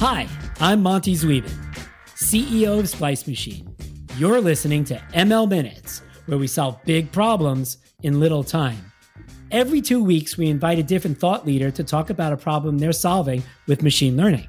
Hi, 0.00 0.26
I'm 0.60 0.82
Monty 0.82 1.14
Zweben, 1.14 1.52
CEO 2.14 2.80
of 2.80 2.88
Splice 2.88 3.26
Machine. 3.26 3.76
You're 4.16 4.40
listening 4.40 4.82
to 4.84 4.96
ML 5.12 5.46
Minutes, 5.46 6.00
where 6.24 6.38
we 6.38 6.46
solve 6.46 6.82
big 6.86 7.12
problems 7.12 7.76
in 8.02 8.18
little 8.18 8.42
time. 8.42 8.78
Every 9.50 9.82
two 9.82 10.02
weeks, 10.02 10.38
we 10.38 10.48
invite 10.48 10.78
a 10.78 10.82
different 10.82 11.18
thought 11.18 11.44
leader 11.44 11.70
to 11.72 11.84
talk 11.84 12.08
about 12.08 12.32
a 12.32 12.38
problem 12.38 12.78
they're 12.78 12.92
solving 12.92 13.42
with 13.66 13.82
machine 13.82 14.16
learning. 14.16 14.48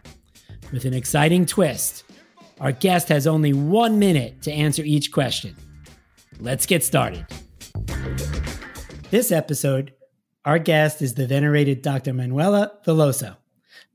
With 0.72 0.86
an 0.86 0.94
exciting 0.94 1.46
twist, 1.46 2.06
our 2.62 2.72
guest 2.72 3.10
has 3.10 3.28
only 3.28 3.52
one 3.52 4.00
minute 4.00 4.42
to 4.44 4.54
answer 4.54 4.84
each 4.84 5.12
question. 5.12 5.54
Let's 6.40 6.66
get 6.66 6.82
started. 6.82 7.26
This 9.10 9.34
episode, 9.34 9.92
our 10.46 10.60
guest 10.60 11.02
is 11.02 11.16
the 11.16 11.28
venerated 11.28 11.82
Dr. 11.82 12.14
Manuela 12.14 12.72
Veloso. 12.88 13.36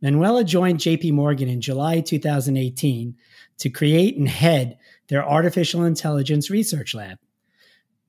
Manuela 0.03 0.45
joined 0.45 0.79
JP 0.79 1.13
Morgan 1.13 1.49
in 1.49 1.61
July 1.61 2.01
2018 2.01 3.17
to 3.59 3.71
create 3.71 4.17
and 4.17 4.29
head 4.29 4.79
their 5.09 5.27
artificial 5.27 5.85
intelligence 5.85 6.51
research 6.51 6.95
lab. 6.95 7.19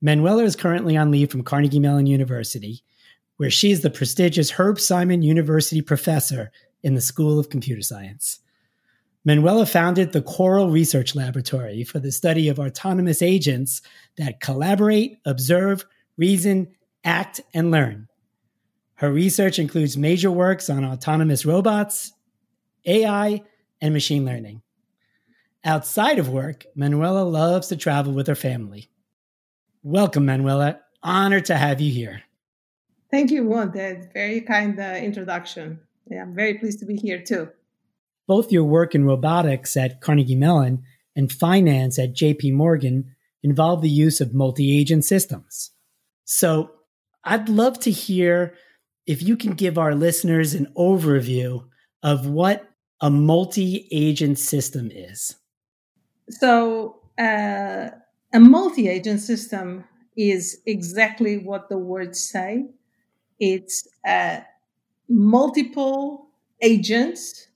Manuela 0.00 0.44
is 0.44 0.56
currently 0.56 0.96
on 0.96 1.10
leave 1.10 1.30
from 1.30 1.42
Carnegie 1.42 1.80
Mellon 1.80 2.06
University, 2.06 2.82
where 3.36 3.50
she 3.50 3.70
is 3.70 3.80
the 3.80 3.90
prestigious 3.90 4.50
Herb 4.50 4.78
Simon 4.78 5.22
University 5.22 5.82
professor 5.82 6.50
in 6.82 6.94
the 6.94 7.00
School 7.00 7.38
of 7.38 7.50
Computer 7.50 7.82
Science. 7.82 8.40
Manuela 9.24 9.66
founded 9.66 10.12
the 10.12 10.22
Coral 10.22 10.70
Research 10.70 11.14
Laboratory 11.14 11.84
for 11.84 11.98
the 11.98 12.12
study 12.12 12.48
of 12.48 12.58
autonomous 12.58 13.20
agents 13.20 13.82
that 14.16 14.40
collaborate, 14.40 15.18
observe, 15.24 15.84
reason, 16.16 16.68
act, 17.04 17.40
and 17.52 17.70
learn. 17.70 18.07
Her 18.98 19.12
research 19.12 19.60
includes 19.60 19.96
major 19.96 20.28
works 20.28 20.68
on 20.68 20.84
autonomous 20.84 21.46
robots, 21.46 22.12
AI, 22.84 23.44
and 23.80 23.94
machine 23.94 24.24
learning. 24.24 24.60
Outside 25.64 26.18
of 26.18 26.28
work, 26.28 26.66
Manuela 26.74 27.22
loves 27.22 27.68
to 27.68 27.76
travel 27.76 28.12
with 28.12 28.26
her 28.26 28.34
family. 28.34 28.90
Welcome, 29.84 30.26
Manuela. 30.26 30.80
Honored 31.00 31.44
to 31.44 31.56
have 31.56 31.80
you 31.80 31.92
here. 31.92 32.24
Thank 33.08 33.30
you, 33.30 33.44
Monty. 33.44 34.00
Very 34.12 34.40
kind 34.40 34.80
uh, 34.80 34.98
introduction. 35.00 35.78
Yeah, 36.10 36.22
I'm 36.22 36.34
very 36.34 36.54
pleased 36.54 36.80
to 36.80 36.84
be 36.84 36.96
here 36.96 37.22
too. 37.22 37.50
Both 38.26 38.50
your 38.50 38.64
work 38.64 38.96
in 38.96 39.04
robotics 39.04 39.76
at 39.76 40.00
Carnegie 40.00 40.34
Mellon 40.34 40.82
and 41.14 41.30
finance 41.30 42.00
at 42.00 42.14
JP 42.14 42.52
Morgan 42.54 43.14
involve 43.44 43.80
the 43.80 43.88
use 43.88 44.20
of 44.20 44.34
multi 44.34 44.76
agent 44.76 45.04
systems. 45.04 45.70
So 46.24 46.72
I'd 47.22 47.48
love 47.48 47.78
to 47.80 47.92
hear 47.92 48.54
if 49.08 49.22
you 49.22 49.36
can 49.36 49.52
give 49.52 49.78
our 49.78 49.94
listeners 49.94 50.54
an 50.54 50.66
overview 50.76 51.64
of 52.02 52.26
what 52.26 52.68
a 53.00 53.10
multi 53.10 53.88
agent 53.90 54.38
system 54.38 54.90
is. 54.92 55.34
So, 56.28 57.00
uh, 57.18 57.88
a 58.34 58.40
multi 58.40 58.88
agent 58.88 59.20
system 59.20 59.84
is 60.16 60.60
exactly 60.66 61.38
what 61.38 61.68
the 61.68 61.78
words 61.78 62.22
say 62.22 62.66
it's 63.40 63.86
uh, 64.04 64.40
multiple 65.08 66.28
agents 66.60 67.48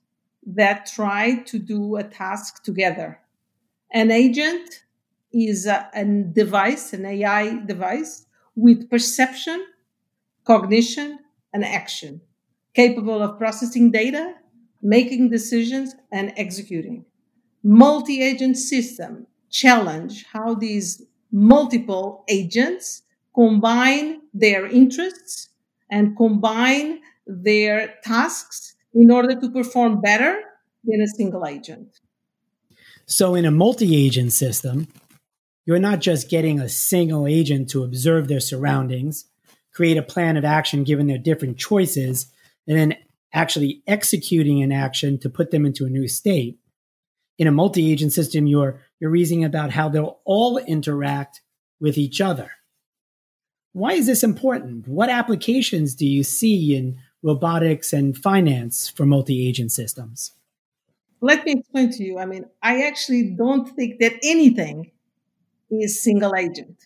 that 0.45 0.85
try 0.85 1.35
to 1.43 1.59
do 1.59 1.97
a 1.97 2.03
task 2.03 2.63
together. 2.63 3.19
An 3.91 4.11
agent 4.11 4.83
is 5.31 5.65
a, 5.65 5.89
a 5.93 6.05
device, 6.05 6.93
an 6.93 7.05
AI 7.05 7.65
device 7.65 8.25
with 8.55 8.89
perception, 8.89 9.65
cognition, 10.45 11.19
and 11.53 11.63
action, 11.63 12.21
capable 12.73 13.21
of 13.21 13.37
processing 13.37 13.91
data, 13.91 14.33
making 14.81 15.29
decisions, 15.29 15.95
and 16.11 16.33
executing. 16.35 17.05
Multi 17.63 18.21
agent 18.21 18.57
system 18.57 19.27
challenge 19.49 20.25
how 20.33 20.55
these 20.55 21.03
multiple 21.31 22.23
agents 22.27 23.03
combine 23.33 24.21
their 24.33 24.65
interests 24.65 25.49
and 25.89 26.17
combine 26.17 26.99
their 27.25 27.95
tasks 28.03 28.75
in 28.93 29.09
order 29.11 29.39
to 29.39 29.49
perform 29.49 30.01
better 30.01 30.41
than 30.83 31.01
a 31.01 31.07
single 31.07 31.45
agent. 31.45 31.99
So, 33.05 33.35
in 33.35 33.45
a 33.45 33.51
multi 33.51 33.95
agent 34.05 34.33
system, 34.33 34.87
you're 35.65 35.79
not 35.79 35.99
just 35.99 36.29
getting 36.29 36.59
a 36.59 36.69
single 36.69 37.27
agent 37.27 37.69
to 37.69 37.83
observe 37.83 38.27
their 38.27 38.39
surroundings, 38.39 39.25
create 39.73 39.97
a 39.97 40.03
plan 40.03 40.37
of 40.37 40.45
action 40.45 40.83
given 40.83 41.07
their 41.07 41.17
different 41.17 41.57
choices, 41.57 42.27
and 42.67 42.77
then 42.77 42.95
actually 43.33 43.81
executing 43.87 44.61
an 44.61 44.71
action 44.71 45.19
to 45.19 45.29
put 45.29 45.51
them 45.51 45.65
into 45.65 45.85
a 45.85 45.89
new 45.89 46.07
state. 46.07 46.59
In 47.39 47.47
a 47.47 47.51
multi 47.51 47.91
agent 47.91 48.13
system, 48.13 48.45
you're, 48.45 48.79
you're 48.99 49.09
reasoning 49.09 49.43
about 49.43 49.71
how 49.71 49.89
they'll 49.89 50.19
all 50.23 50.57
interact 50.57 51.41
with 51.79 51.97
each 51.97 52.21
other. 52.21 52.51
Why 53.73 53.93
is 53.93 54.05
this 54.05 54.23
important? 54.23 54.87
What 54.87 55.09
applications 55.09 55.95
do 55.95 56.05
you 56.05 56.23
see 56.23 56.75
in 56.75 56.99
robotics 57.23 57.91
and 57.91 58.15
finance 58.15 58.87
for 58.87 59.05
multi 59.05 59.47
agent 59.47 59.71
systems? 59.71 60.31
Let 61.21 61.43
me 61.45 61.53
explain 61.53 61.89
to 61.91 62.03
you. 62.03 62.19
I 62.19 62.25
mean, 62.25 62.45
I 62.61 62.83
actually 62.83 63.31
don't 63.35 63.67
think 63.67 63.99
that 63.99 64.13
anything 64.23 64.91
is 65.71 66.03
single 66.03 66.35
agent. 66.35 66.85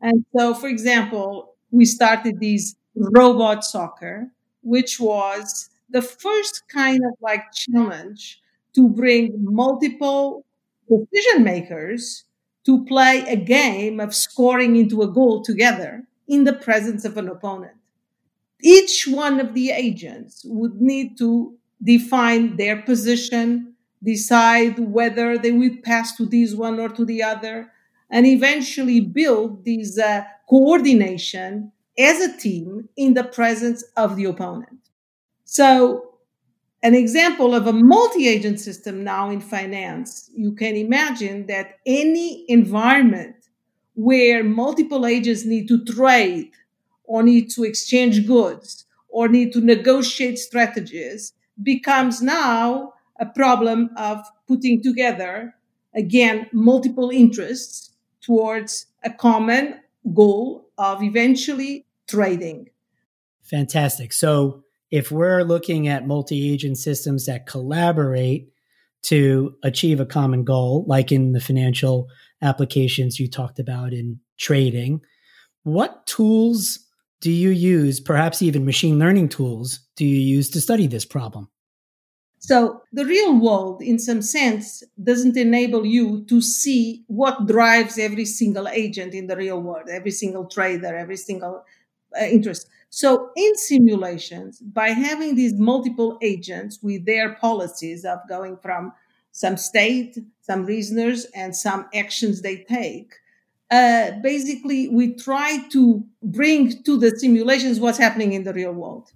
And 0.00 0.26
so, 0.36 0.52
for 0.52 0.68
example, 0.68 1.54
we 1.70 1.84
started 1.84 2.40
these 2.40 2.76
robot 2.94 3.64
soccer, 3.64 4.28
which 4.62 4.98
was 5.00 5.70
the 5.90 6.02
first 6.02 6.62
kind 6.68 7.00
of 7.04 7.12
like 7.20 7.52
challenge 7.52 8.40
to 8.74 8.88
bring 8.88 9.32
multiple 9.38 10.44
decision 10.88 11.44
makers 11.44 12.24
to 12.64 12.84
play 12.84 13.24
a 13.26 13.36
game 13.36 14.00
of 14.00 14.14
scoring 14.14 14.76
into 14.76 15.02
a 15.02 15.08
goal 15.08 15.42
together 15.42 16.04
in 16.26 16.44
the 16.44 16.52
presence 16.52 17.04
of 17.04 17.16
an 17.16 17.28
opponent. 17.28 17.72
Each 18.62 19.06
one 19.06 19.40
of 19.40 19.54
the 19.54 19.70
agents 19.70 20.42
would 20.44 20.80
need 20.80 21.16
to 21.18 21.56
define 21.82 22.56
their 22.56 22.82
position, 22.82 23.74
decide 24.02 24.78
whether 24.78 25.38
they 25.38 25.52
would 25.52 25.82
pass 25.82 26.16
to 26.16 26.26
this 26.26 26.54
one 26.54 26.78
or 26.80 26.88
to 26.88 27.04
the 27.04 27.22
other, 27.22 27.70
and 28.10 28.26
eventually 28.26 29.00
build 29.00 29.64
this 29.64 29.98
uh, 29.98 30.22
coordination 30.48 31.72
as 31.98 32.20
a 32.20 32.36
team 32.36 32.88
in 32.96 33.14
the 33.14 33.24
presence 33.24 33.84
of 33.96 34.16
the 34.16 34.24
opponent. 34.24 34.78
So, 35.44 36.04
an 36.82 36.94
example 36.94 37.54
of 37.54 37.66
a 37.66 37.72
multi 37.72 38.28
agent 38.28 38.60
system 38.60 39.02
now 39.02 39.30
in 39.30 39.40
finance, 39.40 40.30
you 40.34 40.52
can 40.52 40.76
imagine 40.76 41.46
that 41.46 41.78
any 41.84 42.44
environment 42.48 43.34
where 43.94 44.44
multiple 44.44 45.04
agents 45.04 45.44
need 45.44 45.66
to 45.66 45.84
trade 45.84 46.52
or 47.04 47.24
need 47.24 47.50
to 47.50 47.64
exchange 47.64 48.26
goods 48.28 48.84
or 49.08 49.26
need 49.26 49.52
to 49.52 49.60
negotiate 49.60 50.38
strategies 50.38 51.32
becomes 51.60 52.22
now 52.22 52.92
a 53.18 53.26
problem 53.26 53.90
of 53.96 54.24
putting 54.46 54.80
together, 54.80 55.54
again, 55.94 56.46
multiple 56.52 57.10
interests 57.10 57.90
towards 58.28 58.86
a 59.02 59.10
common 59.10 59.80
goal 60.14 60.68
of 60.78 61.02
eventually 61.02 61.86
trading. 62.06 62.68
Fantastic. 63.42 64.12
So, 64.12 64.62
if 64.90 65.10
we're 65.10 65.42
looking 65.42 65.88
at 65.88 66.06
multi 66.06 66.52
agent 66.52 66.78
systems 66.78 67.26
that 67.26 67.46
collaborate 67.46 68.48
to 69.02 69.54
achieve 69.62 70.00
a 70.00 70.06
common 70.06 70.44
goal, 70.44 70.84
like 70.86 71.12
in 71.12 71.32
the 71.32 71.40
financial 71.40 72.08
applications 72.42 73.18
you 73.18 73.28
talked 73.28 73.58
about 73.58 73.92
in 73.92 74.20
trading. 74.38 75.00
What 75.62 76.06
tools 76.06 76.78
do 77.20 77.30
you 77.30 77.50
use, 77.50 78.00
perhaps 78.00 78.42
even 78.42 78.64
machine 78.64 78.98
learning 78.98 79.28
tools, 79.28 79.80
do 79.96 80.04
you 80.04 80.18
use 80.18 80.50
to 80.50 80.60
study 80.60 80.86
this 80.86 81.04
problem? 81.04 81.48
So, 82.40 82.82
the 82.92 83.04
real 83.04 83.36
world, 83.38 83.82
in 83.82 83.98
some 83.98 84.22
sense, 84.22 84.84
doesn't 85.02 85.36
enable 85.36 85.84
you 85.84 86.24
to 86.26 86.40
see 86.40 87.04
what 87.08 87.46
drives 87.46 87.98
every 87.98 88.24
single 88.24 88.68
agent 88.68 89.12
in 89.12 89.26
the 89.26 89.36
real 89.36 89.60
world, 89.60 89.88
every 89.90 90.12
single 90.12 90.46
trader, 90.46 90.94
every 90.96 91.16
single 91.16 91.64
uh, 92.18 92.24
interest. 92.24 92.68
So, 92.90 93.30
in 93.36 93.56
simulations, 93.56 94.60
by 94.60 94.90
having 94.90 95.34
these 95.34 95.54
multiple 95.54 96.16
agents 96.22 96.78
with 96.82 97.04
their 97.04 97.34
policies 97.34 98.04
of 98.04 98.20
going 98.28 98.56
from 98.58 98.92
some 99.32 99.56
state, 99.56 100.18
some 100.40 100.64
reasoners, 100.64 101.26
and 101.34 101.54
some 101.54 101.86
actions 101.94 102.42
they 102.42 102.58
take. 102.58 103.12
Uh, 103.70 104.12
basically, 104.22 104.88
we 104.88 105.14
try 105.14 105.58
to 105.68 106.02
bring 106.22 106.82
to 106.84 106.96
the 106.98 107.10
simulations 107.18 107.78
what's 107.78 107.98
happening 107.98 108.32
in 108.32 108.44
the 108.44 108.54
real 108.54 108.72
world. 108.72 109.12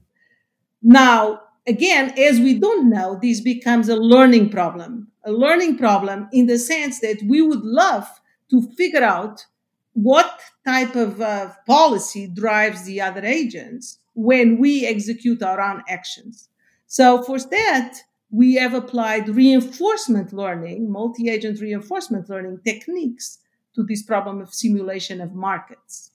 Now, 0.83 1.43
again, 1.67 2.19
as 2.19 2.39
we 2.39 2.59
don't 2.59 2.91
know, 2.91 3.19
this 3.21 3.41
becomes 3.41 3.89
a 3.89 3.97
learning 3.97 4.51
problem. 4.51 5.09
A 5.25 5.33
learning 5.33 5.79
problem 5.79 6.29
in 6.33 6.47
the 6.47 6.59
sense 6.59 7.01
that 7.01 7.23
we 7.27 7.43
would 7.43 7.63
love 7.63 8.09
to 8.51 8.63
figure 8.77 9.05
out 9.05 9.47
what 9.95 10.41
type 10.67 10.97
of 10.97 11.21
uh, 11.21 11.53
policy 11.67 12.27
drives 12.27 12.85
the 12.85 13.01
other 13.01 13.25
agents 13.25 13.99
when 14.15 14.59
we 14.59 14.87
execute 14.87 15.43
our 15.43 15.61
own 15.61 15.83
actions. 15.89 16.49
So 16.87 17.23
for 17.23 17.39
that, 17.39 17.99
we 18.31 18.55
have 18.55 18.75
applied 18.75 19.29
reinforcement 19.29 20.33
learning, 20.33 20.91
multi 20.91 21.29
agent 21.29 21.61
reinforcement 21.61 22.29
learning 22.29 22.61
techniques 22.65 23.39
to 23.75 23.83
this 23.83 24.03
problem 24.03 24.41
of 24.41 24.53
simulation 24.53 25.21
of 25.21 25.35
markets. 25.35 26.11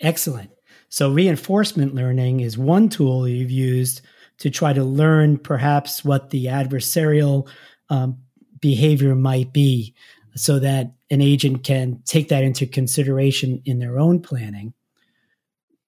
Excellent. 0.00 0.50
So, 0.88 1.12
reinforcement 1.12 1.94
learning 1.94 2.40
is 2.40 2.58
one 2.58 2.88
tool 2.88 3.26
you've 3.28 3.50
used 3.50 4.02
to 4.38 4.50
try 4.50 4.72
to 4.72 4.84
learn 4.84 5.38
perhaps 5.38 6.04
what 6.04 6.30
the 6.30 6.46
adversarial 6.46 7.48
um, 7.90 8.18
behavior 8.60 9.14
might 9.14 9.52
be 9.52 9.94
so 10.36 10.58
that 10.58 10.92
an 11.10 11.20
agent 11.20 11.62
can 11.62 12.02
take 12.04 12.28
that 12.28 12.42
into 12.42 12.66
consideration 12.66 13.62
in 13.64 13.78
their 13.78 13.98
own 13.98 14.20
planning. 14.20 14.74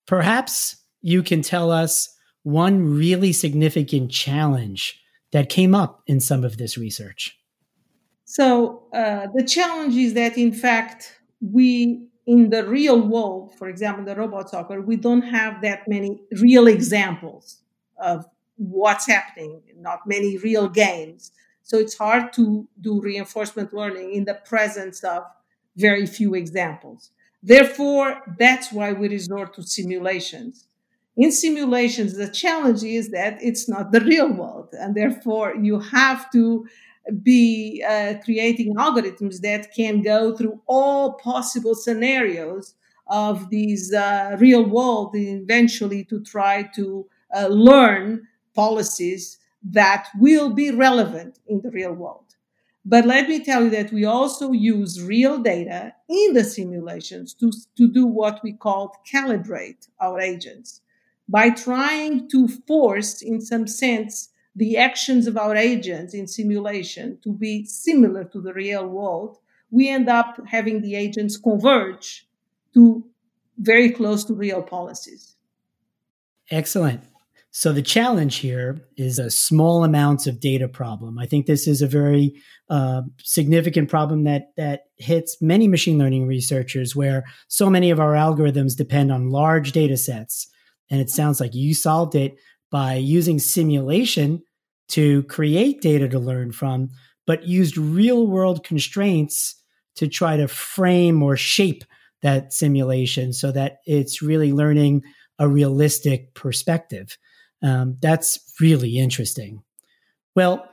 Perhaps 0.07 0.77
you 1.03 1.23
can 1.23 1.43
tell 1.43 1.71
us 1.71 2.15
one 2.43 2.97
really 2.97 3.33
significant 3.33 4.11
challenge 4.11 5.01
that 5.33 5.49
came 5.49 5.75
up 5.75 6.03
in 6.07 6.21
some 6.21 6.45
of 6.45 6.59
this 6.59 6.79
research. 6.79 7.37
So, 8.25 8.85
uh, 8.93 9.29
the 9.35 9.45
challenge 9.45 9.97
is 9.97 10.15
that, 10.15 10.37
in 10.37 10.53
fact, 10.53 11.19
we 11.41 12.07
in 12.27 12.51
the 12.51 12.65
real 12.65 13.01
world, 13.01 13.55
for 13.57 13.69
example, 13.69 14.05
the 14.05 14.17
robot 14.17 14.51
soccer, 14.51 14.81
we 14.81 14.97
don't 14.97 15.23
have 15.23 15.63
that 15.63 15.87
many 15.87 16.21
real 16.41 16.67
examples 16.67 17.63
of 17.99 18.27
what's 18.56 19.06
happening, 19.06 19.62
not 19.79 20.06
many 20.06 20.38
real 20.38 20.69
games. 20.69 21.32
So 21.62 21.79
it's 21.79 21.97
hard 21.97 22.32
to 22.35 22.69
do 22.81 23.00
reinforcement 23.00 23.73
learning 23.73 24.12
in 24.12 24.25
the 24.25 24.35
presence 24.35 25.03
of 25.05 25.25
very 25.76 26.06
few 26.06 26.35
examples. 26.35 27.11
Therefore, 27.43 28.23
that's 28.38 28.73
why 28.73 28.93
we 28.93 29.08
resort 29.08 29.55
to 29.55 29.62
simulations. 29.62 30.67
In 31.17 31.32
simulations, 31.32 32.17
the 32.17 32.29
challenge 32.29 32.82
is 32.82 33.11
that 33.11 33.38
it's 33.41 33.69
not 33.69 33.91
the 33.91 34.00
real 34.00 34.32
world, 34.32 34.69
and 34.73 34.94
therefore 34.94 35.55
you 35.56 35.81
have 35.81 36.31
to 36.32 36.67
be 37.23 37.85
uh, 37.88 38.14
creating 38.25 38.75
algorithms 38.75 39.41
that 39.41 39.73
can 39.75 40.02
go 40.02 40.37
through 40.37 40.61
all 40.67 41.14
possible 41.14 41.75
scenarios 41.75 42.75
of 43.06 43.49
these 43.50 43.94
uh, 43.94 44.37
real 44.41 44.64
world 44.69 45.11
eventually 45.14 46.05
to 46.05 46.20
try 46.23 46.64
to 46.75 47.06
uh, 47.35 47.47
learn 47.47 48.26
policies 48.56 49.38
that 49.62 50.08
will 50.19 50.50
be 50.50 50.70
relevant 50.70 51.38
in 51.47 51.61
the 51.61 51.70
real 51.70 51.93
world. 51.93 52.25
But 52.85 53.05
let 53.05 53.29
me 53.29 53.44
tell 53.44 53.64
you 53.64 53.70
that 53.70 53.93
we 53.93 54.05
also 54.05 54.53
use 54.53 55.03
real 55.03 55.38
data 55.38 55.93
in 56.08 56.35
the 56.35 56.44
simulations 56.44 57.35
to, 57.35 57.53
to 57.76 57.88
do 57.93 58.06
what 58.06 58.41
we 58.43 58.53
call 58.53 58.94
calibrate 59.12 59.88
our 60.00 60.20
agents 60.20 60.81
by 61.29 61.50
trying 61.50 62.29
to 62.31 62.47
force, 62.47 63.23
in 63.23 63.41
some 63.41 63.67
sense, 63.67 64.31
the 64.55 64.76
actions 64.76 65.26
of 65.26 65.37
our 65.37 65.56
agents 65.56 66.14
in 66.14 66.26
simulation 66.26 67.19
to 67.25 67.32
be 67.32 67.64
similar 67.64 68.25
to 68.25 68.41
the 68.41 68.55
real 68.55 68.87
world, 68.87 69.38
we 69.70 69.88
end 69.88 70.09
up 70.09 70.41
having 70.47 70.81
the 70.81 70.94
agents 70.94 71.37
converge 71.37 72.26
to 72.73 73.05
very 73.59 73.91
close 73.91 74.25
to 74.25 74.35
real 74.35 74.62
policies. 74.62 75.37
Excellent. 76.50 77.02
So 77.58 77.73
the 77.73 77.81
challenge 77.81 78.37
here 78.37 78.82
is 78.99 79.19
a 79.19 79.31
small 79.31 79.82
amounts 79.82 80.26
of 80.26 80.41
data 80.41 80.69
problem. 80.69 81.19
I 81.19 81.25
think 81.25 81.47
this 81.47 81.67
is 81.67 81.81
a 81.81 81.87
very 81.87 82.35
uh, 82.69 83.00
significant 83.23 83.88
problem 83.88 84.25
that 84.25 84.49
that 84.58 84.82
hits 84.99 85.38
many 85.41 85.67
machine 85.67 85.97
learning 85.97 86.26
researchers, 86.26 86.94
where 86.94 87.25
so 87.49 87.70
many 87.70 87.88
of 87.88 87.99
our 87.99 88.12
algorithms 88.12 88.76
depend 88.76 89.11
on 89.11 89.31
large 89.31 89.73
data 89.73 89.97
sets. 89.97 90.49
And 90.91 91.00
it 91.00 91.08
sounds 91.08 91.41
like 91.41 91.55
you 91.55 91.73
solved 91.73 92.14
it 92.14 92.37
by 92.70 92.97
using 92.97 93.38
simulation 93.38 94.43
to 94.88 95.23
create 95.23 95.81
data 95.81 96.11
to 96.11 96.19
learn 96.19 96.52
from, 96.52 96.91
but 97.26 97.49
used 97.49 97.79
real 97.79 98.26
world 98.26 98.64
constraints 98.64 99.55
to 99.94 100.09
try 100.09 100.37
to 100.37 100.47
frame 100.47 101.23
or 101.23 101.38
shape 101.38 101.85
that 102.20 102.52
simulation 102.52 103.32
so 103.32 103.50
that 103.50 103.79
it's 103.87 104.20
really 104.20 104.52
learning 104.52 105.05
a 105.38 105.49
realistic 105.49 106.35
perspective. 106.35 107.17
Um, 107.67 107.97
that's 108.01 108.39
really 108.61 108.99
interesting. 108.99 109.63
Well, 110.37 110.69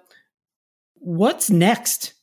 what's 0.95 1.50
next 1.50 2.13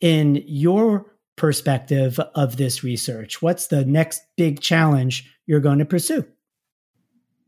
in 0.00 0.44
your 0.46 1.16
perspective 1.36 2.20
of 2.34 2.56
this 2.56 2.84
research? 2.84 3.42
What's 3.42 3.66
the 3.66 3.84
next 3.84 4.22
big 4.36 4.60
challenge 4.60 5.28
you're 5.46 5.60
going 5.60 5.80
to 5.80 5.84
pursue? 5.84 6.24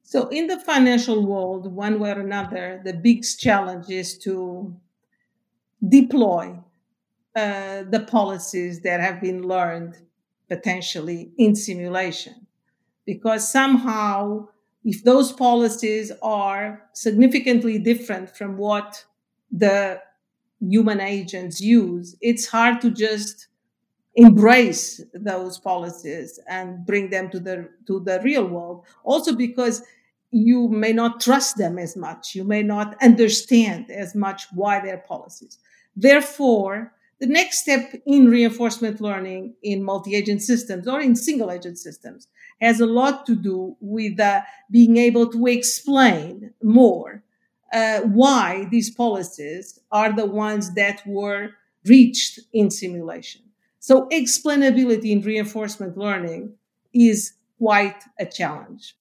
So, 0.02 0.28
in 0.28 0.48
the 0.48 0.58
financial 0.58 1.24
world, 1.24 1.72
one 1.72 2.00
way 2.00 2.10
or 2.10 2.20
another, 2.20 2.80
the 2.84 2.94
biggest 2.94 3.40
challenge 3.40 3.88
is 3.88 4.18
to 4.18 4.74
deploy 5.88 6.58
uh, 7.36 7.84
the 7.88 8.04
policies 8.10 8.80
that 8.80 9.00
have 9.00 9.20
been 9.20 9.42
learned 9.42 9.98
potentially 10.48 11.30
in 11.38 11.54
simulation. 11.54 12.46
Because 13.06 13.50
somehow, 13.50 14.48
if 14.84 15.04
those 15.04 15.32
policies 15.32 16.10
are 16.22 16.82
significantly 16.92 17.78
different 17.78 18.36
from 18.36 18.56
what 18.56 19.04
the 19.50 20.00
human 20.60 21.00
agents 21.00 21.60
use, 21.60 22.16
it's 22.20 22.46
hard 22.46 22.80
to 22.80 22.90
just 22.90 23.48
embrace 24.14 25.00
those 25.14 25.58
policies 25.58 26.38
and 26.48 26.84
bring 26.84 27.10
them 27.10 27.30
to 27.30 27.40
the 27.40 27.68
to 27.86 28.00
the 28.00 28.20
real 28.22 28.46
world 28.46 28.84
also 29.04 29.34
because 29.34 29.82
you 30.30 30.68
may 30.68 30.92
not 30.92 31.20
trust 31.20 31.58
them 31.58 31.78
as 31.78 31.96
much. 31.96 32.34
You 32.34 32.44
may 32.44 32.62
not 32.62 32.96
understand 33.02 33.90
as 33.90 34.14
much 34.14 34.44
why 34.52 34.80
their 34.80 34.98
policies. 34.98 35.58
Therefore, 35.94 36.92
the 37.22 37.26
next 37.26 37.56
step 37.62 37.84
in 38.04 38.28
reinforcement 38.28 39.00
learning 39.00 39.54
in 39.62 39.82
multi-agent 39.82 40.42
systems 40.42 40.86
or 40.86 41.00
in 41.00 41.14
single 41.14 41.50
agent 41.50 41.78
systems 41.78 42.28
has 42.60 42.80
a 42.80 42.92
lot 43.00 43.24
to 43.26 43.34
do 43.34 43.76
with 43.80 44.20
uh, 44.20 44.40
being 44.70 44.96
able 44.96 45.26
to 45.30 45.46
explain 45.46 46.52
more 46.62 47.22
uh, 47.72 48.00
why 48.00 48.66
these 48.70 48.90
policies 48.90 49.78
are 49.90 50.12
the 50.12 50.26
ones 50.26 50.74
that 50.74 50.98
were 51.06 51.50
reached 51.86 52.40
in 52.52 52.70
simulation. 52.70 53.42
So 53.78 54.08
explainability 54.08 55.10
in 55.12 55.22
reinforcement 55.22 55.96
learning 55.96 56.54
is 56.92 57.32
quite 57.58 58.02
a 58.18 58.26
challenge 58.26 58.96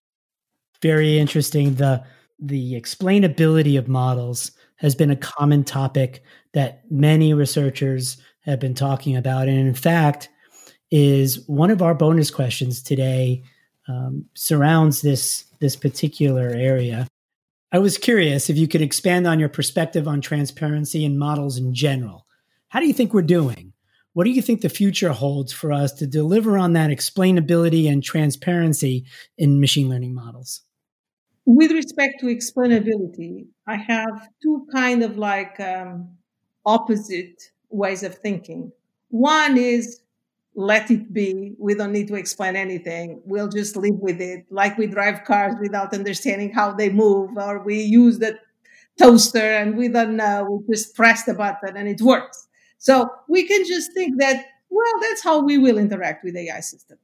very 0.82 1.20
interesting. 1.20 1.76
The 1.76 2.04
the 2.44 2.74
explainability 2.74 3.78
of 3.78 3.88
models 3.88 4.52
has 4.82 4.96
been 4.96 5.12
a 5.12 5.16
common 5.16 5.64
topic 5.64 6.24
that 6.54 6.82
many 6.90 7.34
researchers 7.34 8.18
have 8.42 8.60
been 8.60 8.74
talking 8.74 9.16
about, 9.16 9.48
and 9.48 9.60
in 9.60 9.76
fact, 9.76 10.28
is 10.90 11.48
one 11.48 11.70
of 11.70 11.82
our 11.82 11.94
bonus 11.94 12.32
questions 12.32 12.82
today 12.82 13.44
um, 13.88 14.26
surrounds 14.34 15.02
this 15.02 15.46
this 15.60 15.76
particular 15.76 16.50
area. 16.50 17.08
I 17.72 17.80
was 17.80 17.98
curious 17.98 18.50
if 18.50 18.58
you 18.58 18.68
could 18.68 18.82
expand 18.82 19.28
on 19.28 19.40
your 19.40 19.48
perspective 19.48 20.08
on 20.08 20.20
transparency 20.20 21.06
and 21.06 21.18
models 21.18 21.58
in 21.58 21.74
general. 21.74 22.26
How 22.70 22.80
do 22.80 22.88
you 22.88 22.94
think 22.94 23.14
we're 23.14 23.22
doing? 23.22 23.74
What 24.14 24.26
do 24.26 24.32
you 24.32 24.42
think 24.42 24.62
the 24.62 24.70
future 24.70 25.14
holds 25.14 25.54
for 25.54 25.72
us 25.72 25.94
to 25.94 26.08
deliver 26.08 26.58
on 26.58 26.74
that 26.74 26.90
explainability 26.90 27.90
and 27.90 28.04
transparency 28.04 29.06
in 29.38 29.62
machine 29.62 29.88
learning 29.88 30.16
models? 30.16 30.62
With 31.46 31.72
respect 31.72 32.20
to 32.20 32.28
explainability, 32.28 33.48
I 33.68 33.76
have 33.76 34.28
two 34.42 34.68
kind 34.72 35.04
of 35.04 35.18
like 35.18 35.60
um, 35.60 36.10
opposite 36.66 37.42
ways 37.70 38.04
of 38.04 38.16
thinking. 38.16 38.72
One 39.10 39.58
is 39.58 40.02
let 40.56 40.92
it 40.92 41.14
be. 41.14 41.54
We 41.58 41.76
don't 41.76 41.92
need 41.94 42.08
to 42.10 42.16
explain 42.16 42.56
anything. 42.56 43.22
We'll 43.26 43.48
just 43.48 43.76
live 43.76 43.96
with 43.96 44.22
it. 44.22 44.46
Like 44.50 44.78
we 44.78 44.88
drive 44.88 45.24
cars 45.24 45.56
without 45.62 45.94
understanding 45.94 46.52
how 46.52 46.74
they 46.74 46.90
move, 46.90 47.32
or 47.38 47.64
we 47.64 47.82
use 47.82 48.20
the 48.20 48.38
toaster 49.00 49.40
and 49.40 49.78
we 49.78 49.88
don't 49.88 50.16
know. 50.18 50.64
We 50.68 50.76
just 50.76 50.96
press 50.96 51.24
the 51.24 51.34
button 51.34 51.78
and 51.78 51.88
it 51.88 52.02
works. 52.02 52.48
So 52.78 53.10
we 53.30 53.48
can 53.48 53.66
just 53.66 53.94
think 53.94 54.20
that, 54.20 54.46
well, 54.70 54.94
that's 55.02 55.24
how 55.24 55.42
we 55.42 55.58
will 55.58 55.78
interact 55.78 56.24
with 56.24 56.36
AI 56.36 56.60
systems. 56.62 57.00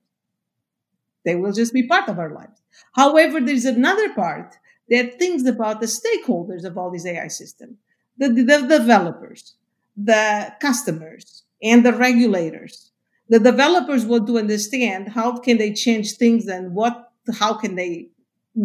They 1.26 1.36
will 1.36 1.52
just 1.52 1.74
be 1.74 1.88
part 1.88 2.10
of 2.10 2.20
our 2.20 2.34
lives. 2.34 2.62
However, 2.94 3.40
there's 3.40 3.66
another 3.66 4.14
part 4.14 4.56
that 4.90 5.20
thinks 5.20 5.46
about 5.46 5.82
the 5.82 5.88
stakeholders 5.88 6.64
of 6.64 6.78
all 6.78 6.90
these 6.90 7.06
AI 7.06 7.28
systems, 7.28 7.78
the, 8.18 8.30
the, 8.30 8.44
the 8.44 8.78
developers, 8.80 9.56
the 9.96 10.54
customers, 10.62 11.44
and 11.62 11.86
the 11.86 11.94
regulators. 11.94 12.92
The 13.30 13.40
developers 13.40 14.06
want 14.06 14.28
to 14.28 14.38
understand 14.38 15.10
how 15.10 15.38
can 15.38 15.58
they 15.58 15.74
change 15.74 16.14
things 16.14 16.48
and 16.48 16.74
what, 16.74 17.12
how 17.34 17.56
can 17.56 17.76
they 17.76 18.10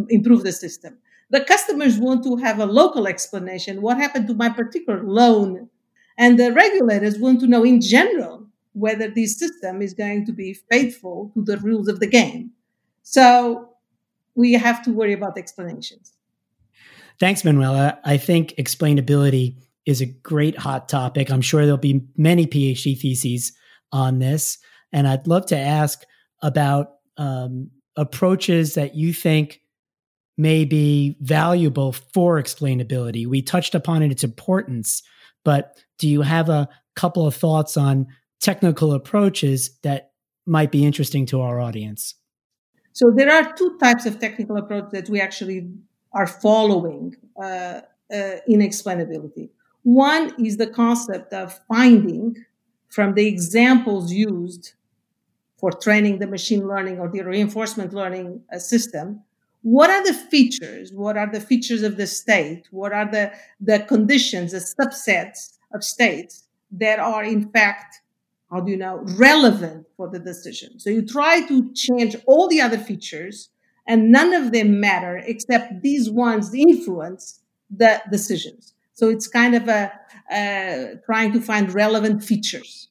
improve 0.08 0.44
the 0.44 0.52
system. 0.52 0.98
The 1.30 1.44
customers 1.44 1.98
want 1.98 2.22
to 2.24 2.36
have 2.36 2.60
a 2.60 2.66
local 2.66 3.08
explanation. 3.08 3.82
What 3.82 3.96
happened 3.96 4.28
to 4.28 4.34
my 4.34 4.50
particular 4.50 5.02
loan? 5.02 5.68
And 6.18 6.38
the 6.38 6.52
regulators 6.52 7.18
want 7.18 7.40
to 7.40 7.46
know 7.46 7.64
in 7.64 7.80
general 7.80 8.46
whether 8.72 9.08
this 9.08 9.38
system 9.38 9.82
is 9.82 9.94
going 9.94 10.24
to 10.26 10.32
be 10.32 10.54
faithful 10.70 11.30
to 11.34 11.42
the 11.42 11.58
rules 11.58 11.88
of 11.88 12.00
the 12.00 12.06
game. 12.06 12.50
So 13.02 13.68
we 14.34 14.52
have 14.54 14.82
to 14.84 14.92
worry 14.92 15.12
about 15.12 15.36
explanations. 15.36 16.12
Thanks, 17.20 17.44
Manuela. 17.44 17.98
I 18.04 18.16
think 18.16 18.54
explainability 18.58 19.56
is 19.84 20.00
a 20.00 20.06
great 20.06 20.56
hot 20.56 20.88
topic. 20.88 21.30
I'm 21.30 21.42
sure 21.42 21.62
there'll 21.62 21.76
be 21.76 22.02
many 22.16 22.46
PhD 22.46 22.98
theses 22.98 23.52
on 23.92 24.18
this. 24.18 24.58
And 24.92 25.06
I'd 25.06 25.26
love 25.26 25.46
to 25.46 25.58
ask 25.58 26.02
about 26.42 26.92
um, 27.16 27.70
approaches 27.96 28.74
that 28.74 28.94
you 28.94 29.12
think 29.12 29.60
may 30.38 30.64
be 30.64 31.16
valuable 31.20 31.92
for 31.92 32.40
explainability. 32.42 33.26
We 33.26 33.42
touched 33.42 33.74
upon 33.74 34.02
it, 34.02 34.10
its 34.10 34.24
importance, 34.24 35.02
but 35.44 35.76
do 35.98 36.08
you 36.08 36.22
have 36.22 36.48
a 36.48 36.68
couple 36.96 37.26
of 37.26 37.34
thoughts 37.34 37.76
on 37.76 38.06
technical 38.42 38.92
approaches 38.92 39.78
that 39.82 40.12
might 40.44 40.70
be 40.70 40.84
interesting 40.84 41.24
to 41.26 41.40
our 41.40 41.60
audience? 41.60 42.14
So 42.92 43.10
there 43.10 43.32
are 43.32 43.54
two 43.54 43.78
types 43.78 44.04
of 44.04 44.18
technical 44.18 44.58
approach 44.58 44.90
that 44.92 45.08
we 45.08 45.20
actually 45.20 45.70
are 46.12 46.26
following 46.26 47.16
uh, 47.40 47.44
uh, 47.44 47.80
in 48.46 48.60
explainability. 48.60 49.48
One 49.84 50.34
is 50.44 50.58
the 50.58 50.66
concept 50.66 51.32
of 51.32 51.58
finding 51.66 52.36
from 52.90 53.14
the 53.14 53.26
examples 53.26 54.12
used 54.12 54.74
for 55.56 55.72
training 55.72 56.18
the 56.18 56.26
machine 56.26 56.68
learning 56.68 56.98
or 56.98 57.08
the 57.08 57.22
reinforcement 57.22 57.94
learning 57.94 58.42
uh, 58.52 58.58
system 58.58 59.22
what 59.62 59.90
are 59.90 60.04
the 60.04 60.12
features 60.12 60.92
what 60.92 61.16
are 61.16 61.30
the 61.30 61.40
features 61.40 61.82
of 61.82 61.96
the 61.96 62.06
state 62.06 62.66
what 62.72 62.92
are 62.92 63.08
the 63.10 63.32
the 63.60 63.78
conditions 63.80 64.50
the 64.52 64.58
subsets 64.58 65.56
of 65.72 65.84
states 65.84 66.48
that 66.70 66.98
are 66.98 67.22
in 67.24 67.48
fact 67.50 68.00
how 68.52 68.60
do 68.60 68.70
you 68.70 68.76
know 68.76 69.02
relevant 69.16 69.86
for 69.96 70.08
the 70.08 70.18
decision 70.18 70.78
so 70.78 70.90
you 70.90 71.04
try 71.04 71.40
to 71.46 71.72
change 71.72 72.16
all 72.26 72.48
the 72.48 72.60
other 72.60 72.78
features 72.78 73.48
and 73.86 74.12
none 74.12 74.32
of 74.32 74.52
them 74.52 74.78
matter 74.78 75.16
except 75.26 75.82
these 75.82 76.10
ones 76.10 76.54
influence 76.54 77.40
the 77.70 78.00
decisions 78.10 78.74
so 78.92 79.08
it's 79.08 79.26
kind 79.26 79.54
of 79.54 79.68
a 79.68 79.90
uh, 80.30 80.96
trying 81.06 81.32
to 81.32 81.40
find 81.40 81.72
relevant 81.72 82.22
features 82.22 82.88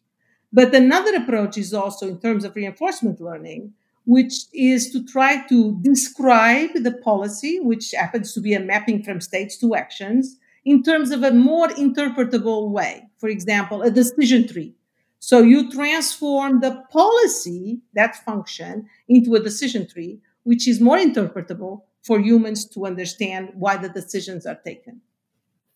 but 0.51 0.75
another 0.75 1.15
approach 1.15 1.57
is 1.57 1.73
also 1.73 2.07
in 2.07 2.19
terms 2.19 2.43
of 2.43 2.55
reinforcement 2.55 3.21
learning 3.21 3.73
which 4.05 4.33
is 4.53 4.91
to 4.91 5.03
try 5.05 5.45
to 5.47 5.77
describe 5.81 6.71
the 6.73 6.91
policy, 7.03 7.59
which 7.59 7.91
happens 7.91 8.33
to 8.33 8.41
be 8.41 8.53
a 8.53 8.59
mapping 8.59 9.03
from 9.03 9.21
states 9.21 9.57
to 9.57 9.75
actions, 9.75 10.37
in 10.65 10.83
terms 10.83 11.11
of 11.11 11.23
a 11.23 11.31
more 11.31 11.67
interpretable 11.69 12.69
way. 12.69 13.03
For 13.19 13.29
example, 13.29 13.81
a 13.81 13.91
decision 13.91 14.47
tree. 14.47 14.73
So 15.23 15.39
you 15.43 15.71
transform 15.71 16.61
the 16.61 16.83
policy, 16.91 17.79
that 17.93 18.15
function, 18.25 18.89
into 19.07 19.35
a 19.35 19.39
decision 19.39 19.87
tree, 19.87 20.19
which 20.43 20.67
is 20.67 20.81
more 20.81 20.97
interpretable 20.97 21.83
for 22.03 22.19
humans 22.19 22.65
to 22.69 22.87
understand 22.87 23.51
why 23.53 23.77
the 23.77 23.87
decisions 23.87 24.47
are 24.47 24.59
taken. 24.65 24.99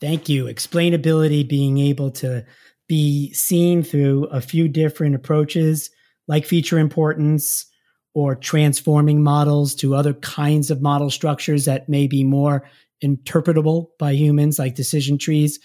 Thank 0.02 0.28
you. 0.28 0.46
Explainability 0.46 1.48
being 1.48 1.78
able 1.78 2.10
to 2.12 2.44
be 2.88 3.32
seen 3.34 3.84
through 3.84 4.26
a 4.26 4.42
few 4.42 4.68
different 4.68 5.14
approaches 5.14 5.92
like 6.28 6.46
feature 6.46 6.80
importance, 6.80 7.68
or 8.16 8.34
transforming 8.34 9.22
models 9.22 9.76
to 9.76 9.94
other 9.94 10.14
kinds 10.16 10.72
of 10.72 10.82
model 10.82 11.12
structures 11.12 11.66
that 11.66 11.88
may 11.88 12.08
be 12.08 12.24
more 12.24 12.68
interpretable 13.04 13.90
by 14.00 14.12
humans, 14.12 14.58
like 14.58 14.74
decision 14.74 15.20
trees, 15.20 15.60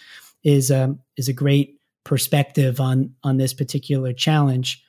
is 0.44 0.70
um, 0.70 0.98
is 1.16 1.28
a 1.28 1.32
great 1.32 1.79
perspective 2.04 2.80
on 2.80 3.14
on 3.22 3.36
this 3.36 3.54
particular 3.54 4.12
challenge. 4.12 4.82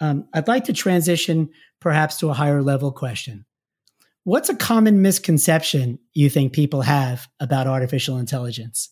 Um, 0.00 0.26
I'd 0.34 0.48
like 0.48 0.64
to 0.64 0.72
transition 0.72 1.50
perhaps 1.80 2.18
to 2.18 2.30
a 2.30 2.34
higher 2.34 2.62
level 2.62 2.92
question. 2.92 3.44
What's 4.24 4.48
a 4.48 4.56
common 4.56 5.02
misconception 5.02 5.98
you 6.14 6.30
think 6.30 6.52
people 6.52 6.82
have 6.82 7.28
about 7.40 7.66
artificial 7.66 8.18
intelligence? 8.18 8.90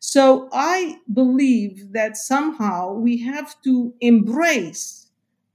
So 0.00 0.48
I 0.52 0.96
believe 1.12 1.92
that 1.92 2.16
somehow 2.16 2.94
we 2.94 3.18
have 3.22 3.60
to 3.62 3.94
embrace 4.00 5.08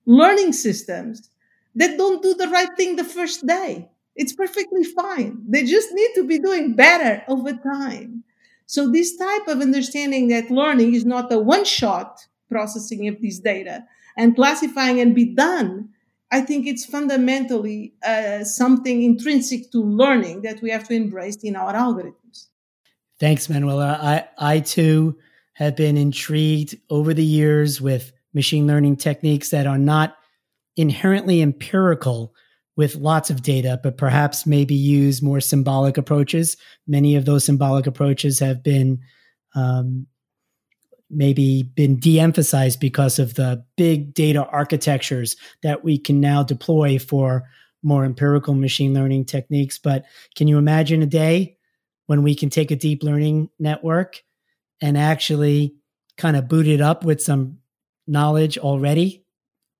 learning 0.06 0.54
systems 0.54 1.30
that 1.76 1.98
don't 1.98 2.24
do 2.24 2.34
the 2.34 2.48
right 2.48 2.70
thing 2.76 2.96
the 2.96 3.04
first 3.04 3.46
day. 3.46 3.90
It's 4.16 4.34
perfectly 4.34 4.84
fine. 4.84 5.44
They 5.48 5.64
just 5.64 5.90
need 5.92 6.12
to 6.16 6.28
be 6.28 6.40
doing 6.40 6.76
better 6.76 7.24
over 7.28 7.54
time. 7.54 8.21
So 8.72 8.90
this 8.90 9.18
type 9.18 9.50
of 9.50 9.60
understanding 9.60 10.30
that 10.30 10.50
learning 10.50 10.94
is 10.94 11.04
not 11.04 11.30
a 11.30 11.38
one 11.38 11.66
shot 11.66 12.26
processing 12.48 13.10
of 13.10 13.20
these 13.20 13.42
data 13.42 13.84
and 14.16 14.34
classifying 14.34 15.02
and 15.02 15.14
be 15.14 15.26
done. 15.36 15.90
I 16.32 16.40
think 16.40 16.66
it's 16.66 16.86
fundamentally 16.86 17.94
uh, 18.02 18.46
something 18.46 19.04
intrinsic 19.04 19.74
to 19.74 19.84
learning 19.84 20.44
that 20.44 20.62
we 20.62 20.70
have 20.70 20.88
to 20.88 20.94
embrace 20.94 21.36
in 21.44 21.58
our 21.58 21.74
algorithms. 21.74 22.48
Thanks, 23.20 23.50
Manuela. 23.50 24.00
I, 24.02 24.54
I 24.56 24.60
too 24.62 25.18
have 25.56 25.76
been 25.76 25.98
intrigued 25.98 26.78
over 26.90 27.14
the 27.14 27.26
years 27.26 27.82
with 27.82 28.14
machine 28.34 28.68
learning 28.68 28.96
techniques 28.96 29.50
that 29.50 29.68
are 29.68 29.78
not 29.78 30.16
inherently 30.78 31.42
empirical 31.42 32.34
with 32.82 32.96
lots 32.96 33.30
of 33.30 33.44
data, 33.44 33.80
but 33.84 33.96
perhaps 33.96 34.48
maybe 34.48 34.74
use 34.74 35.22
more 35.22 35.40
symbolic 35.40 36.00
approaches. 36.00 36.58
Many 36.88 37.16
of 37.16 37.26
those 37.26 37.46
symbolic 37.46 37.86
approaches 37.86 38.40
have 38.40 38.64
been 38.64 39.02
um, 39.54 40.08
maybe 41.08 41.62
been 41.62 42.00
de-emphasized 42.00 42.80
because 42.80 43.20
of 43.20 43.36
the 43.36 43.64
big 43.78 44.16
data 44.16 44.44
architectures 44.44 45.36
that 45.62 45.84
we 45.84 46.00
can 46.00 46.20
now 46.20 46.42
deploy 46.42 46.98
for 46.98 47.44
more 47.84 48.04
empirical 48.04 48.56
machine 48.56 48.96
learning 48.96 49.26
techniques. 49.26 49.78
But 49.78 50.06
can 50.36 50.48
you 50.48 50.58
imagine 50.58 51.04
a 51.04 51.06
day 51.06 51.58
when 52.08 52.24
we 52.24 52.34
can 52.34 52.50
take 52.50 52.72
a 52.72 52.76
deep 52.76 53.04
learning 53.04 53.50
network 53.60 54.24
and 54.82 54.98
actually 54.98 55.76
kind 56.18 56.36
of 56.36 56.48
boot 56.48 56.68
it 56.68 56.82
up 56.82 57.06
with 57.06 57.22
some 57.22 57.60
knowledge 58.08 58.58
already 58.58 59.24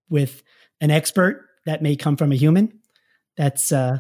with 0.08 0.44
an 0.82 0.92
expert 0.92 1.48
that 1.66 1.82
may 1.82 1.96
come 1.96 2.16
from 2.16 2.32
a 2.32 2.36
human. 2.36 2.78
That's 3.42 3.72
uh, 3.72 3.98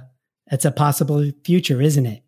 that's 0.52 0.66
a 0.66 0.72
possible 0.72 1.32
future, 1.44 1.82
isn't 1.82 2.06
it? 2.06 2.22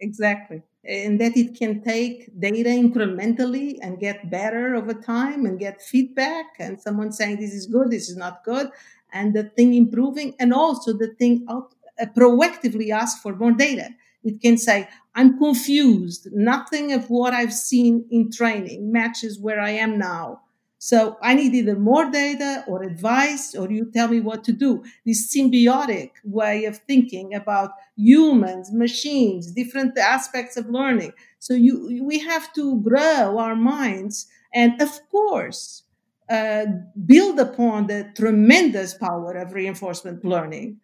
Exactly, 0.00 0.62
and 0.84 1.20
that 1.20 1.36
it 1.36 1.54
can 1.54 1.82
take 1.82 2.30
data 2.40 2.70
incrementally 2.70 3.76
and 3.82 4.00
get 4.00 4.30
better 4.30 4.74
over 4.74 4.94
time 4.94 5.44
and 5.44 5.58
get 5.58 5.82
feedback 5.82 6.46
and 6.58 6.80
someone 6.80 7.12
saying 7.12 7.40
this 7.40 7.52
is 7.52 7.66
good, 7.66 7.90
this 7.90 8.08
is 8.08 8.16
not 8.16 8.42
good, 8.42 8.70
and 9.12 9.34
the 9.34 9.44
thing 9.44 9.74
improving, 9.74 10.34
and 10.40 10.54
also 10.54 10.94
the 10.94 11.14
thing 11.18 11.44
out, 11.50 11.74
uh, 12.00 12.06
proactively 12.16 12.88
ask 12.88 13.20
for 13.20 13.36
more 13.36 13.52
data. 13.52 13.90
It 14.24 14.40
can 14.40 14.56
say, 14.56 14.88
I'm 15.14 15.38
confused. 15.38 16.28
Nothing 16.32 16.94
of 16.94 17.10
what 17.10 17.34
I've 17.34 17.52
seen 17.52 18.06
in 18.10 18.32
training 18.32 18.90
matches 18.90 19.38
where 19.38 19.60
I 19.60 19.72
am 19.72 19.98
now. 19.98 20.40
So 20.78 21.16
I 21.22 21.34
need 21.34 21.54
either 21.54 21.78
more 21.78 22.10
data 22.10 22.64
or 22.68 22.82
advice, 22.82 23.54
or 23.54 23.70
you 23.70 23.90
tell 23.90 24.08
me 24.08 24.20
what 24.20 24.44
to 24.44 24.52
do. 24.52 24.84
This 25.04 25.34
symbiotic 25.34 26.10
way 26.24 26.64
of 26.66 26.78
thinking 26.78 27.34
about 27.34 27.70
humans, 27.96 28.72
machines, 28.72 29.52
different 29.52 29.96
aspects 29.98 30.56
of 30.56 30.68
learning. 30.68 31.12
So 31.38 31.54
you, 31.54 32.04
we 32.04 32.18
have 32.18 32.52
to 32.54 32.80
grow 32.82 33.38
our 33.38 33.56
minds, 33.56 34.26
and 34.52 34.80
of 34.82 34.90
course, 35.10 35.82
uh, 36.28 36.66
build 37.06 37.38
upon 37.38 37.86
the 37.86 38.10
tremendous 38.16 38.94
power 38.94 39.32
of 39.36 39.52
reinforcement 39.52 40.24
learning, 40.24 40.78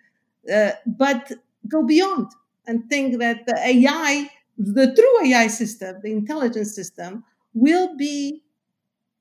uh, 0.52 0.72
but 0.86 1.32
go 1.68 1.82
beyond 1.84 2.28
and 2.66 2.88
think 2.88 3.18
that 3.18 3.44
the 3.46 3.56
AI, 3.56 4.30
the 4.56 4.94
true 4.94 5.26
AI 5.26 5.48
system, 5.48 5.96
the 6.02 6.12
intelligence 6.12 6.74
system, 6.74 7.24
will 7.54 7.96
be 7.96 8.41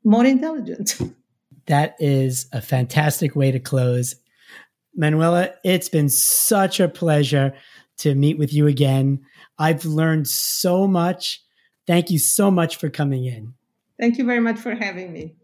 more 0.03 0.25
intelligent. 0.25 1.00
That 1.67 1.96
is 2.00 2.48
a 2.51 2.60
fantastic 2.60 3.36
way 3.36 3.51
to 3.51 3.60
close. 3.60 4.15
Manuela, 4.96 5.51
it's 5.63 5.89
been 5.89 6.10
such 6.10 6.79
a 6.79 6.89
pleasure 6.89 7.53
to 8.00 8.15
meet 8.15 8.39
with 8.39 8.51
you 8.51 8.65
again. 8.65 9.24
I've 9.60 9.86
learned 9.86 10.27
so 10.27 10.88
much. 10.88 11.41
Thank 11.86 12.10
you 12.10 12.17
so 12.17 12.50
much 12.50 12.77
for 12.77 12.89
coming 12.89 13.25
in. 13.25 13.53
Thank 14.00 14.17
you 14.17 14.25
very 14.25 14.39
much 14.39 14.58
for 14.58 14.74
having 14.74 15.13
me. 15.13 15.36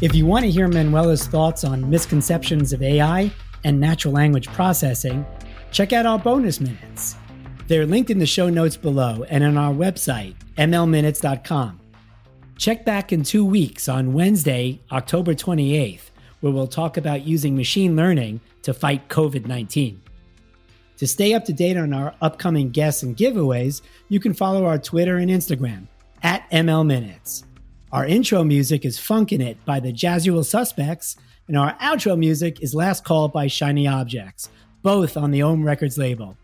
If 0.00 0.14
you 0.14 0.26
want 0.26 0.44
to 0.44 0.50
hear 0.50 0.68
Manuela's 0.68 1.26
thoughts 1.26 1.64
on 1.64 1.90
misconceptions 1.90 2.72
of 2.72 2.82
AI 2.82 3.32
and 3.64 3.80
natural 3.80 4.14
language 4.14 4.46
processing, 4.46 5.26
check 5.70 5.92
out 5.92 6.06
our 6.06 6.18
bonus 6.18 6.60
minutes. 6.60 7.16
They're 7.66 7.86
linked 7.86 8.10
in 8.10 8.18
the 8.18 8.26
show 8.26 8.48
notes 8.48 8.76
below 8.76 9.24
and 9.28 9.44
on 9.44 9.56
our 9.56 9.72
website, 9.72 10.34
mlminutes.com. 10.56 11.80
Check 12.56 12.84
back 12.84 13.12
in 13.12 13.22
two 13.22 13.44
weeks 13.44 13.88
on 13.88 14.12
Wednesday, 14.12 14.80
October 14.90 15.34
28th, 15.34 16.10
where 16.40 16.52
we'll 16.52 16.66
talk 16.66 16.96
about 16.96 17.26
using 17.26 17.56
machine 17.56 17.94
learning 17.94 18.40
to 18.62 18.74
fight 18.74 19.08
COVID 19.08 19.46
19. 19.46 20.00
To 20.96 21.06
stay 21.06 21.34
up 21.34 21.44
to 21.44 21.52
date 21.52 21.76
on 21.76 21.92
our 21.92 22.14
upcoming 22.20 22.70
guests 22.70 23.04
and 23.04 23.16
giveaways, 23.16 23.82
you 24.08 24.18
can 24.18 24.34
follow 24.34 24.64
our 24.64 24.78
Twitter 24.78 25.18
and 25.18 25.30
Instagram 25.30 25.86
at 26.24 26.50
ML 26.50 26.84
Minutes. 26.84 27.44
Our 27.92 28.04
intro 28.04 28.42
music 28.42 28.84
is 28.84 28.98
Funkin' 28.98 29.40
It 29.40 29.64
by 29.64 29.78
the 29.78 29.92
Jazzual 29.92 30.44
Suspects, 30.44 31.16
and 31.46 31.56
our 31.56 31.74
outro 31.74 32.18
music 32.18 32.60
is 32.62 32.74
Last 32.74 33.04
Call 33.04 33.28
by 33.28 33.46
Shiny 33.46 33.86
Objects, 33.86 34.50
both 34.82 35.16
on 35.16 35.30
the 35.30 35.42
Ohm 35.42 35.64
Records 35.64 35.98
label. 35.98 36.36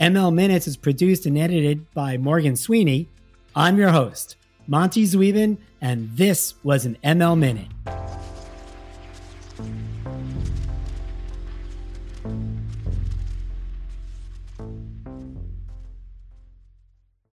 ML 0.00 0.32
Minutes 0.32 0.66
is 0.66 0.76
produced 0.76 1.26
and 1.26 1.36
edited 1.36 1.92
by 1.92 2.16
Morgan 2.16 2.56
Sweeney. 2.56 3.08
I'm 3.56 3.76
your 3.76 3.90
host, 3.90 4.36
Monty 4.66 5.04
Zweben, 5.04 5.58
and 5.80 6.16
this 6.16 6.54
was 6.62 6.86
an 6.86 6.96
ML 7.02 7.36
Minute. 7.36 7.66